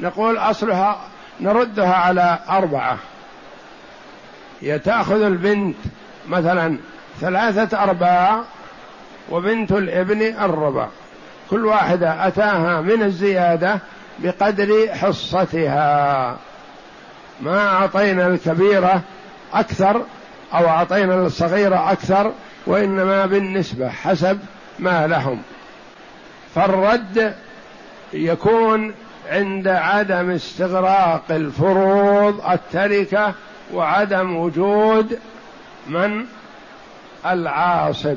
[0.00, 0.98] نقول أصلها
[1.40, 2.98] نردها على أربعة.
[4.84, 5.76] تأخذ البنت
[6.28, 6.78] مثلا
[7.20, 8.42] ثلاثة أرباع
[9.30, 10.88] وبنت الابن الربع.
[11.50, 13.78] كل واحدة أتاها من الزيادة
[14.18, 16.36] بقدر حصتها.
[17.40, 19.00] ما أعطينا الكبيرة
[19.52, 20.02] أكثر
[20.54, 22.32] أو أعطينا الصغيرة أكثر
[22.66, 24.38] وإنما بالنسبة حسب
[24.78, 25.42] ما لهم.
[26.54, 27.34] فالرد
[28.12, 28.94] يكون
[29.30, 33.34] عند عدم استغراق الفروض التركة
[33.72, 35.18] وعدم وجود
[35.86, 36.26] من؟
[37.26, 38.16] العاصب.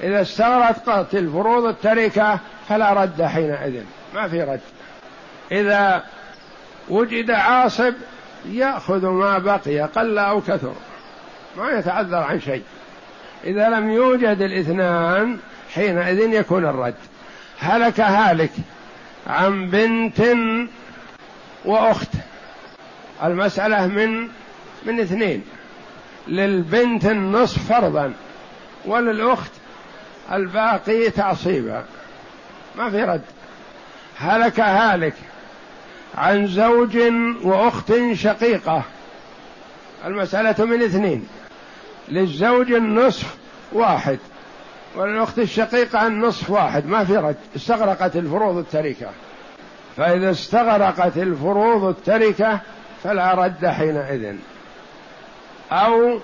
[0.00, 3.82] إذا استغرقت الفروض التركة فلا رد حينئذ
[4.14, 4.60] ما في رد.
[5.52, 6.04] إذا
[6.88, 7.94] وجد عاصب
[8.48, 10.72] يأخذ ما بقي قل أو كثر
[11.56, 12.62] ما يتعذر عن شيء.
[13.44, 15.38] إذا لم يوجد الاثنان
[15.74, 16.94] حينئذ يكون الرد.
[17.58, 18.50] هلك هالك
[19.26, 20.22] عن بنت
[21.64, 22.08] وأخت.
[23.22, 24.28] المسألة من
[24.86, 25.44] من اثنين.
[26.28, 28.12] للبنت النصف فرضا
[28.84, 29.52] وللأخت
[30.32, 31.84] الباقي تعصيبا.
[32.76, 33.22] ما في رد.
[34.18, 35.14] هلك هالك
[36.14, 36.98] عن زوج
[37.42, 38.82] وأخت شقيقة.
[40.06, 41.28] المسألة من اثنين.
[42.12, 43.36] للزوج النصف
[43.72, 44.18] واحد
[44.96, 49.06] وللأخت الشقيقة النصف واحد ما في رد استغرقت الفروض التركة.
[49.96, 52.60] فإذا استغرقت الفروض التركة
[53.04, 54.34] فلا رد حينئذ.
[55.72, 56.18] أو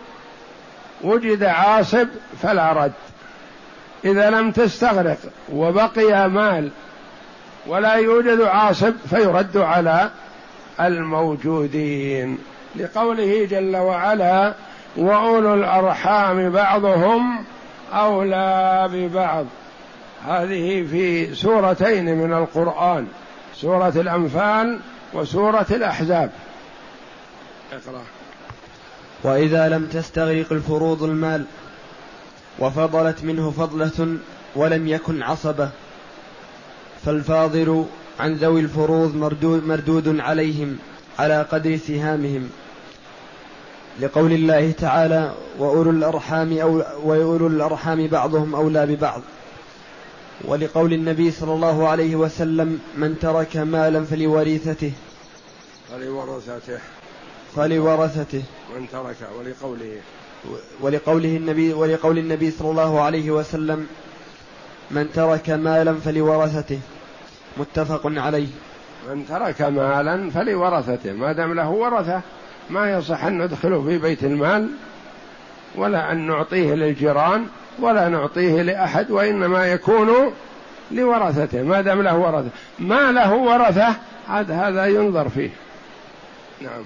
[1.05, 2.09] وجد عاصب
[2.43, 2.93] فلا رد.
[4.05, 5.19] إذا لم تستغرق
[5.53, 6.71] وبقي مال
[7.67, 10.11] ولا يوجد عاصب فيرد على
[10.81, 12.39] الموجودين.
[12.77, 14.55] لقوله جل وعلا
[14.97, 17.45] وأولو الأرحام بعضهم
[17.93, 19.47] أولى ببعض.
[20.27, 23.07] هذه في سورتين من القرآن
[23.55, 24.81] سورة الأنفال
[25.15, 26.31] وسورة الأحزاب.
[27.73, 28.03] اقرأ.
[29.25, 31.45] وإذا لم تستغرق الفروض المال
[32.59, 34.17] وفضلت منه فضلة
[34.57, 35.71] ولم يكن عصبة
[37.05, 37.85] فالفاضل
[38.21, 40.79] عن ذوي الفروض مردود, مردود عليهم
[41.19, 42.51] على قدر سهامهم.
[44.01, 49.23] لقول الله تعالى وأولو الأرحام أو وأولو الأرحام بعضهم أولى ببعض.
[50.45, 54.93] ولقول النبي صلى الله عليه وسلم من ترك مالا فلورثته
[55.91, 56.79] فلورثته.
[57.57, 58.43] فلورثته.
[58.77, 59.97] من ترك ولقوله.
[60.81, 63.87] ولقوله النبي ولقول النبي صلى الله عليه وسلم
[64.91, 66.79] من ترك مالا فلورثته.
[67.57, 68.49] متفق عليه.
[69.11, 71.13] من ترك مالا فلورثته.
[71.13, 72.23] ما دام له ورثة.
[72.71, 74.69] ما يصح أن ندخله في بيت المال
[75.77, 77.47] ولا أن نعطيه للجيران
[77.81, 80.33] ولا نعطيه لأحد وإنما يكون
[80.91, 82.49] لورثته ما دام له ورثة.
[82.79, 83.95] ما له ورثة
[84.29, 85.51] عاد هذا ينظر فيه.
[86.61, 86.83] نعم.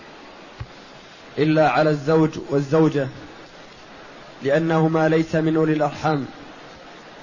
[1.38, 3.08] إلا على الزوج والزوجة
[4.42, 6.26] لأنهما ليس من أولي الأرحام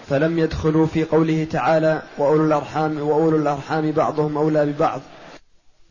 [0.10, 5.02] فلم يدخلوا في قوله تعالى وأولو الأرحام وأولو الأرحام بعضهم أولى ببعض.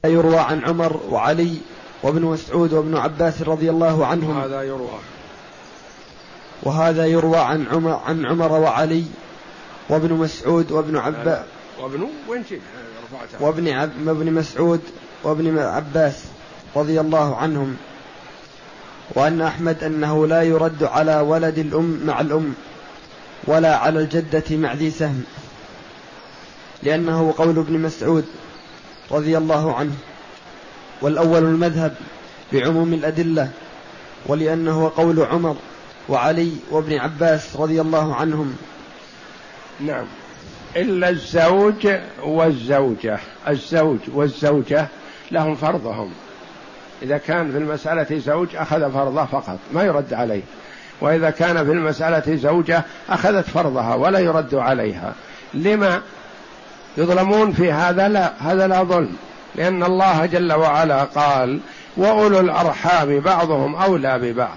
[0.05, 1.57] يروى عن عمر وعلي
[2.03, 4.41] وابن مسعود وابن عباس رضي الله عنهم.
[4.41, 4.99] هذا يروى.
[6.63, 9.05] وهذا يروى عن عمر عن عمر وعلي
[9.89, 11.45] وابن مسعود وابن عباس
[11.81, 12.45] وابن وين
[13.41, 13.91] وابن عب...
[14.07, 14.81] وابن مسعود
[15.23, 16.25] وابن عباس
[16.77, 17.77] رضي الله عنهم.
[19.15, 22.55] وأن أحمد أنه لا يرد على ولد الأم مع الأم
[23.45, 25.25] ولا على الجدة مع ذي سهم
[26.83, 28.25] لأنه قول ابن مسعود
[29.11, 29.93] رضي الله عنه.
[31.03, 31.95] والأول المذهب
[32.53, 33.51] بعموم الأدلة
[34.27, 35.57] ولأنه قول عمر
[36.09, 38.57] وعلي وابن عباس رضي الله عنهم.
[39.81, 40.05] نعم.
[40.77, 41.89] إلا الزوج
[42.23, 44.89] والزوجة الزوج والزوجة
[45.31, 46.13] لهم فرضهم.
[47.03, 50.43] إذا كان في المسألة زوج أخذ فرضه فقط ما يرد عليه.
[51.01, 55.15] وإذا كان في المسألة زوجة أخذت فرضها ولا يرد عليها.
[55.55, 56.03] لما
[56.97, 59.17] يظلمون في هذا لا هذا لا ظلم.
[59.59, 61.61] لأن الله جل وعلا قال
[61.97, 64.57] وأولو الأرحام بعضهم أولى ببعض.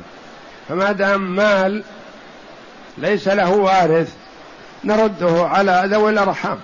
[0.69, 1.83] فما دام مال
[2.97, 4.13] ليس له وارث
[4.83, 6.57] نرده على ذوي الأرحام.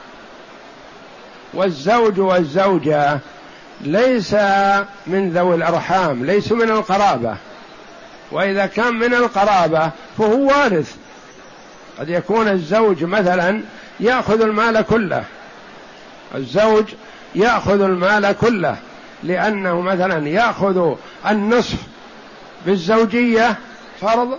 [1.54, 3.20] والزوج والزوجة
[3.82, 4.34] ليس
[5.08, 7.36] من ذوي الأرحام ليسوا من القرابة.
[8.32, 10.96] وإذا كان من القرابة فهو وارث.
[12.00, 13.62] قد يكون الزوج مثلا
[14.00, 15.24] يأخذ المال كله.
[16.36, 16.86] الزوج
[17.36, 18.78] يأخذ المال كله
[19.24, 20.96] لأنه مثلا يأخذ
[21.30, 21.78] النصف
[22.66, 23.56] بالزوجية
[24.02, 24.38] فرض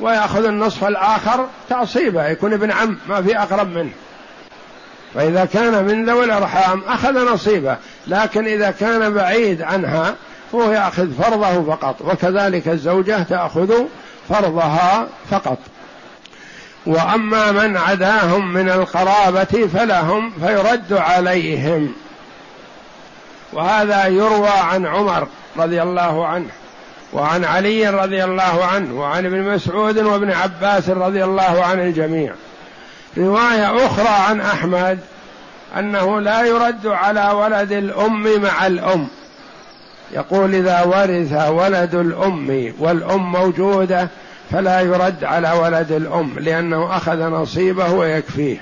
[0.00, 3.90] ويأخذ النصف الآخر تعصيبه يكون ابن عم ما في أقرب منه.
[5.14, 10.14] فإذا كان من ذوي الأرحام أخذ نصيبه لكن إذا كان بعيد عنها
[10.52, 13.72] فهو يأخذ فرضه فقط وكذلك الزوجة تأخذ
[14.28, 15.58] فرضها فقط.
[16.86, 21.94] وأما من عداهم من القرابة فلهم فيرد عليهم.
[23.52, 26.48] وهذا يروى عن عمر رضي الله عنه
[27.12, 32.32] وعن علي رضي الله عنه وعن ابن مسعود وابن عباس رضي الله عن الجميع.
[33.18, 34.98] رواية أخرى عن أحمد
[35.78, 39.08] أنه لا يرد على ولد الأم مع الأم.
[40.12, 44.08] يقول إذا ورث ولد الأم والأم موجودة
[44.50, 48.60] فلا يرد على ولد الأم لأنه أخذ نصيبه ويكفيه.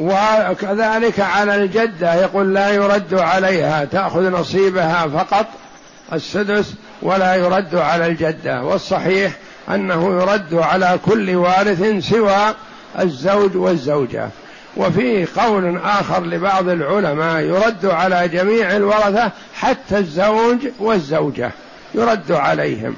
[0.00, 5.46] وكذلك على الجدة يقول لا يرد عليها تأخذ نصيبها فقط
[6.12, 8.62] السدس ولا يرد على الجدة.
[8.62, 9.32] والصحيح
[9.68, 12.54] أنه يرد على كل وارث سوى
[13.00, 14.28] الزوج والزوجة.
[14.76, 21.50] وفي قول آخر لبعض العلماء يرد على جميع الورثة حتى الزوج والزوجة
[21.94, 22.96] يرد عليهم.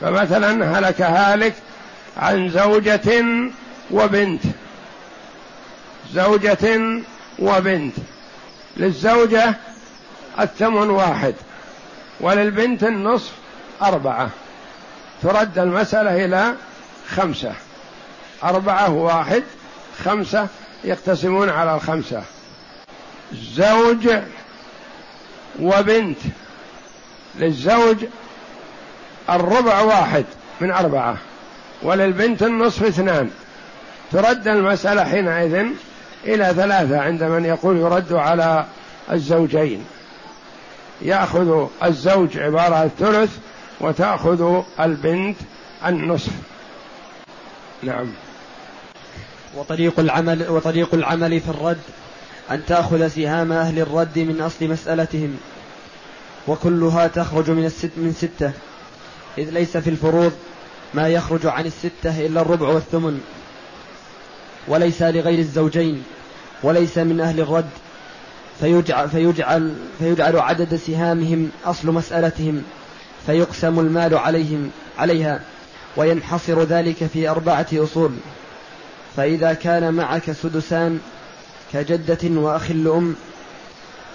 [0.00, 1.54] فمثلا هلك هالك
[2.16, 3.24] عن زوجة
[3.90, 4.42] وبنت.
[6.14, 6.80] زوجة
[7.38, 7.94] وبنت.
[8.76, 9.54] للزوجة
[10.40, 11.34] الثمن واحد
[12.20, 13.32] وللبنت النصف
[13.82, 14.30] أربعة.
[15.22, 16.54] ترد المسألة إلى
[17.08, 17.52] خمسة.
[18.44, 19.42] أربعة واحد
[20.04, 20.48] خمسة
[20.84, 22.22] يقتسمون على الخمسة.
[23.32, 24.08] زوج
[25.60, 26.18] وبنت.
[27.38, 28.04] للزوج
[29.30, 30.24] الربع واحد
[30.60, 31.16] من أربعة
[31.82, 33.30] وللبنت النصف اثنان.
[34.12, 35.66] ترد المسألة حينئذ
[36.24, 38.66] إلى ثلاثة عند من يقول يرد على
[39.12, 39.84] الزوجين.
[41.02, 43.36] يأخذ الزوج عبارة الثلث
[43.80, 45.36] وتأخذ البنت
[45.86, 46.32] النصف.
[47.82, 48.12] نعم.
[49.56, 51.80] وطريق العمل وطريق العمل في الرد
[52.50, 55.36] أن تأخذ سهام أهل الرد من أصل مسألتهم
[56.48, 58.52] وكلها تخرج من الست من ستة
[59.38, 60.32] إذ ليس في الفروض
[60.94, 63.20] ما يخرج عن الستة إلا الربع والثمن.
[64.68, 66.02] وليس لغير الزوجين
[66.62, 67.70] وليس من أهل الرد
[68.60, 72.62] فيجعل, فيجعل, فيجعل عدد سهامهم أصل مسألتهم
[73.26, 75.40] فيقسم المال عليهم عليها
[75.96, 78.10] وينحصر ذلك في أربعة أصول.
[79.16, 81.00] فإذا كان معك سدسان
[81.72, 83.16] كجدة وأخ لأم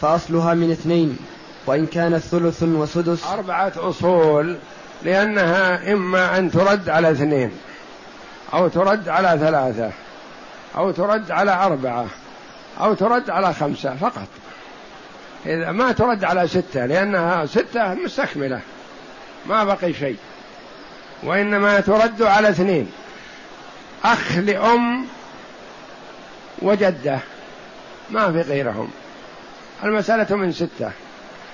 [0.02, 1.18] فأصلها من اثنين
[1.66, 4.58] وإن كانت ثلث وسدس أربعة أصول
[5.04, 7.52] لأنها إما أن ترد على اثنين
[8.54, 9.92] أو ترد على ثلاثة.
[10.78, 12.06] أو ترد على أربعة
[12.82, 14.28] أو ترد على خمسة فقط.
[15.46, 18.62] إذا ما ترد على ستة لأنها ستة مستكملة
[19.46, 20.18] ما بقي شيء.
[21.24, 22.92] وإنما ترد على اثنين.
[24.04, 25.06] أخ لأم
[26.62, 27.20] وجدة
[28.10, 28.90] ما في غيرهم.
[29.84, 30.92] المسألة من ستة.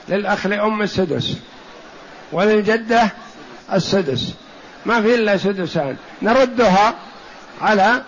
[0.10, 1.38] للأخ لأم السدس
[2.32, 3.10] وللجدة
[3.74, 4.34] السدس.
[4.86, 5.98] ما في إلا سدسان.
[6.22, 6.94] نردها
[7.62, 8.02] على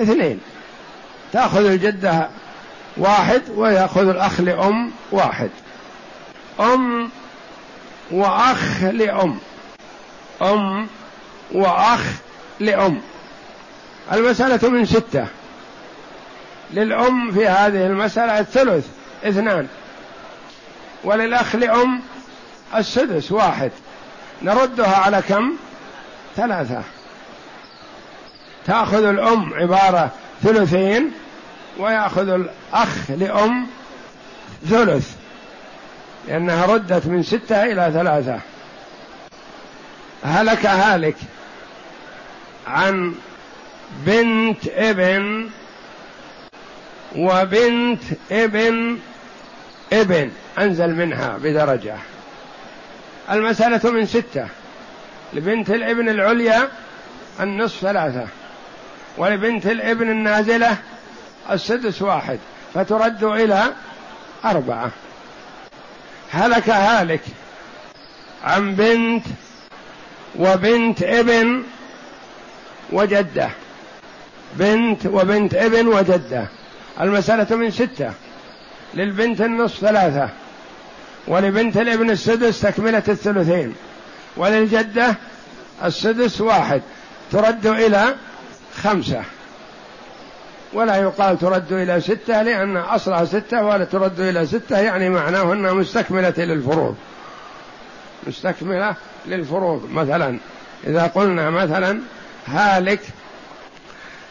[0.00, 0.40] اثنين.
[1.32, 2.28] تأخذ الجدة
[2.96, 5.50] واحد ويأخذ الأخ لأم واحد.
[6.60, 7.10] أم
[8.10, 9.38] وأخ لأم.
[10.42, 10.86] أم
[11.52, 12.00] وأخ
[12.60, 13.00] لأم.
[14.12, 15.26] المسألة من ستة.
[16.70, 18.86] للأم في هذه المسألة الثلث
[19.24, 19.68] اثنان.
[21.04, 22.00] وللأخ لأم
[22.76, 23.70] السدس واحد.
[24.42, 25.52] نردها على كم؟
[26.36, 26.82] ثلاثة.
[28.66, 30.10] تأخذ الأم عبارة
[30.42, 31.10] ثلثين
[31.78, 33.66] ويأخذ الأخ لأم
[34.70, 35.14] ثلث
[36.28, 38.40] لأنها ردت من ستة إلى ثلاثة.
[40.24, 41.16] هلك هالك
[42.66, 43.14] عن
[44.06, 45.50] بنت ابن
[47.16, 48.02] وبنت
[48.32, 48.98] ابن
[49.92, 51.96] ابن أنزل منها بدرجة.
[53.30, 54.48] المسألة من ستة
[55.32, 56.68] لبنت الابن العليا
[57.40, 58.26] النصف ثلاثة.
[59.18, 60.76] ولبنت الابن النازلة
[61.50, 62.38] السدس واحد
[62.74, 63.72] فترد إلى
[64.44, 64.90] أربعة.
[66.30, 67.20] هلك هالك
[68.44, 69.24] عن بنت
[70.38, 71.62] وبنت ابن
[72.92, 73.50] وجدة.
[74.54, 76.48] بنت وبنت ابن وجدة.
[77.00, 78.12] المسألة من ستة.
[78.94, 80.28] للبنت النصف ثلاثة.
[81.26, 83.74] ولبنت الابن السدس تكملة الثلثين.
[84.36, 85.14] وللجدة
[85.84, 86.82] السدس واحد.
[87.32, 88.14] ترد إلى
[88.82, 89.22] خمسة.
[90.72, 95.72] ولا يقال ترد إلى ستة لأن أصلها ستة ولا ترد إلى ستة يعني معناه أنها
[95.72, 96.96] مستكملة للفروض.
[98.26, 98.94] مستكملة
[99.26, 99.90] للفروض.
[99.92, 100.38] مثلا
[100.86, 102.00] إذا قلنا مثلا
[102.46, 103.00] هالك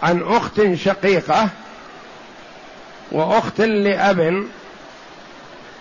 [0.04, 1.50] عن أخت شقيقة
[3.12, 4.44] وأخت لأب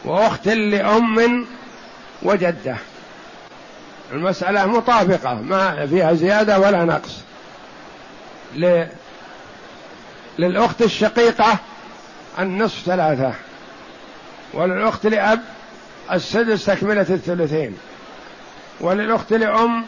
[0.05, 1.47] وأخت لأم
[2.23, 2.77] وجدة.
[4.13, 7.21] المسألة مطابقة ما فيها زيادة ولا نقص.
[8.57, 8.87] ل...
[10.39, 11.59] للأخت الشقيقة
[12.39, 13.35] النصف ثلاثة
[14.55, 15.41] وللأخت لأب
[16.13, 17.79] السدس تكملة الثلثين
[18.81, 19.85] وللأخت لأم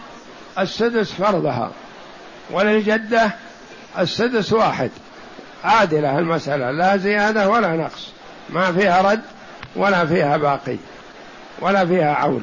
[0.58, 1.70] السدس فرضها
[2.50, 3.30] وللجدة
[3.98, 4.90] السدس واحد.
[5.64, 8.12] عادلة المسألة لا زيادة ولا نقص
[8.50, 9.20] ما فيها رد
[9.76, 10.76] ولا فيها باقي
[11.60, 12.42] ولا فيها عول.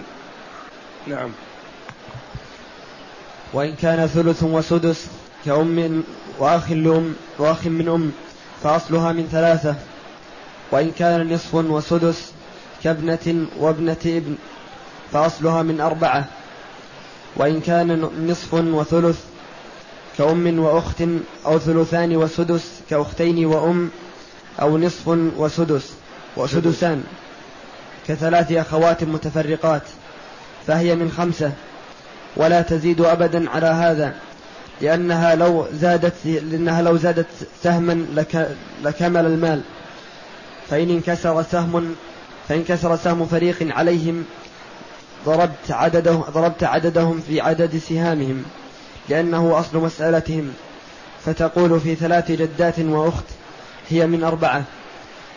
[1.07, 1.29] نعم.
[3.53, 5.07] وإن كان ثلث وسدس
[5.45, 6.03] كأم
[6.39, 8.11] وأخ لأم وأخ من أم
[8.63, 9.75] فأصلها من ثلاثة.
[10.71, 12.31] وإن كان نصف وسدس
[12.83, 14.35] كابنة وابنة ابن
[15.13, 16.25] فأصلها من أربعة.
[17.35, 19.19] وإن كان نصف وثلث
[20.17, 21.03] كأم وأخت
[21.45, 23.89] أو ثلثان وسدس كأختين وأم
[24.61, 25.89] أو نصف وسدس
[26.37, 27.03] وسدسان.
[28.07, 29.83] كثلاث أخوات متفرقات
[30.67, 31.51] فهي من خمسة.
[32.35, 34.15] ولا تزيد أبدا على هذا.
[34.81, 37.27] لأنها لو زادت لأنها لو زادت
[37.63, 39.61] سهما لك لكمل المال.
[40.69, 41.95] فإن انكسر سهم
[42.47, 44.25] فإن كسر سهم فريق عليهم
[45.25, 48.43] ضربت عدده ضربت عددهم في عدد سهامهم
[49.09, 50.53] لأنه أصل مسألتهم.
[51.25, 53.25] فتقول في ثلاث جدات وأخت
[53.89, 54.63] هي من أربعة.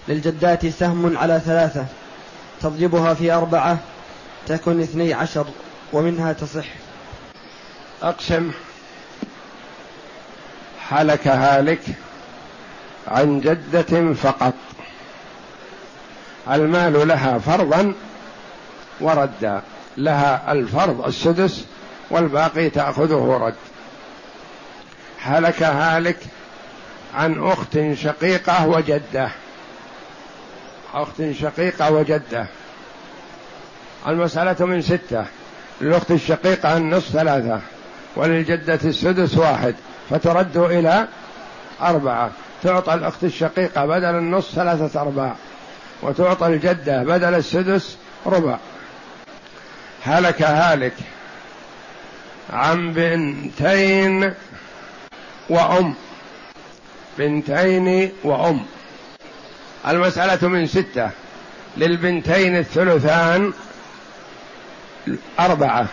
[0.08, 1.86] للجدات سهم على ثلاثة
[2.62, 3.78] تضربها في أربعة
[4.46, 5.46] تكن اثني عشر
[5.92, 6.66] ومنها تصح.
[8.02, 8.50] أقسم
[10.90, 11.80] حلك هالك
[13.08, 14.54] عن جدة فقط.
[16.50, 17.94] المال لها فرضا
[19.00, 19.62] وردا
[19.96, 21.64] لها الفرض السدس
[22.10, 23.54] والباقي تأخذه رد.
[25.22, 26.18] هلك هالك
[27.14, 29.30] عن أخت شقيقة وجدة.
[30.94, 32.46] أخت شقيقة وجدة.
[34.06, 35.24] المسألة من ستة.
[35.80, 37.60] للأخت الشقيقة النصف ثلاثة
[38.16, 39.74] وللجدة السدس واحد.
[40.10, 41.08] فترد إلى
[41.82, 42.30] أربعة.
[42.62, 45.34] تعطى الأخت الشقيقة بدل النصف ثلاثة أرباع
[46.02, 47.96] وتعطى الجدة بدل السدس
[48.26, 48.58] ربع.
[50.04, 50.94] هلك هالك
[52.52, 54.34] عن بنتين
[55.48, 55.94] وأم.
[57.18, 58.60] بنتين وأم.
[59.88, 61.10] المسألة من ستة.
[61.76, 63.52] للبنتين الثلثان
[65.40, 65.86] أربعة.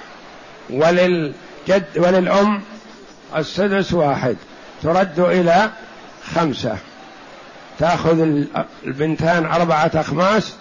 [0.69, 2.61] وللجد وللأم
[3.35, 4.35] السدس واحد.
[4.83, 5.69] ترد إلى
[6.35, 6.77] خمسة.
[7.79, 8.43] تأخذ
[8.85, 10.53] البنتان أربعة أخماس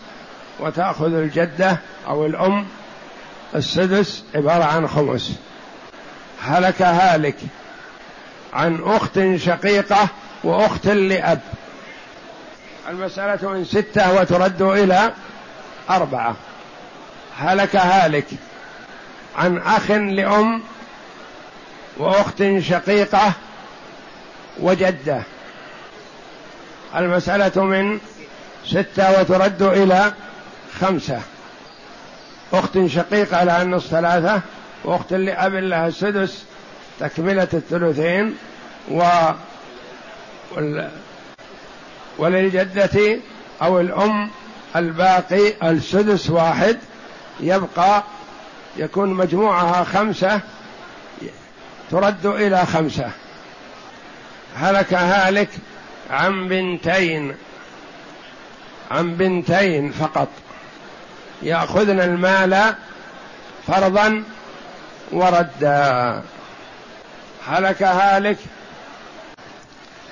[0.61, 2.67] وتأخذ الجدة أو الأم.
[3.55, 5.33] السدس عبارة عن خمس.
[6.43, 7.37] هلك هالك
[8.53, 10.09] عن أخت شقيقة
[10.45, 11.41] وأخت لأب.
[12.89, 15.13] المسألة من ستة وترد إلى
[15.91, 16.37] أربعة.
[17.39, 18.27] هلك هالك
[19.37, 20.63] عن أخ لأم
[22.01, 23.33] وأخت شقيقة
[24.61, 25.23] وجدة.
[26.97, 28.01] المسألة من
[28.67, 30.13] ستة وترد إلى
[30.81, 31.21] خمسة.
[32.53, 34.41] أخت شقيقة لها النصف ثلاثة
[34.85, 36.45] وأخت لأب لها السدس
[37.01, 38.37] تكملة الثلثين
[38.91, 39.03] و
[42.19, 43.19] وللجدة
[43.63, 44.31] أو الأم
[44.77, 46.79] الباقي السدس واحد
[47.41, 48.03] يبقى
[48.77, 50.41] يكون مجموعها خمسة
[51.91, 53.11] ترد إلى خمسة.
[54.57, 55.49] هلك هالك
[56.11, 57.37] عن بنتين
[58.91, 60.29] عن بنتين فقط.
[61.43, 62.75] يأخذن المال
[63.67, 64.25] فرضا
[65.13, 66.23] وردا.
[67.49, 68.39] هلك هالك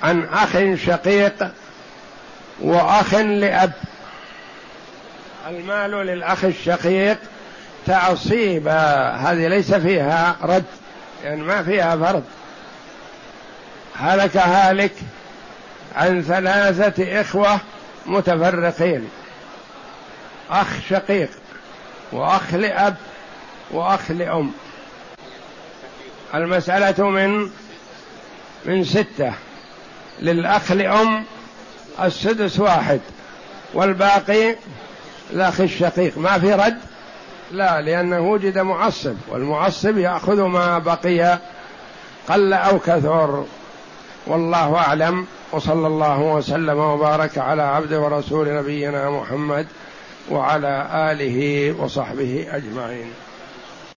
[0.03, 1.51] عن أخ شقيق
[2.59, 3.71] وأخ لأب.
[5.47, 7.17] المال للأخ الشقيق
[7.85, 10.63] تعصيبا هذه ليس فيها رد.
[11.23, 12.23] يعني ما فيها فرض.
[13.95, 14.93] هلك هالك
[15.95, 17.59] عن ثلاثة إخوة
[18.05, 19.09] متفرقين.
[20.49, 21.29] أخ شقيق
[22.11, 22.95] وأخ لأب
[23.71, 24.51] وأخ لأم.
[26.33, 27.49] المسألة من
[28.65, 29.33] من ستة.
[30.19, 31.25] للأخ لأم
[32.03, 32.99] السدس واحد
[33.73, 34.55] والباقي
[35.33, 36.17] الأخ الشقيق.
[36.17, 36.88] ما في رد؟
[37.51, 41.39] لا لأنه وجد معصب والمعصب يأخذ ما بقي
[42.29, 43.45] قل أو كثر.
[44.27, 49.67] والله أعلم وصلى الله وسلم وبارك على عبد ورسول نبينا محمد
[50.29, 53.11] وعلى آله وصحبه أجمعين.